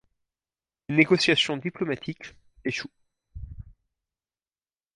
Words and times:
Les 0.89 0.95
négociations 0.95 1.57
diplomatiques 1.57 2.33
échouent. 2.65 2.89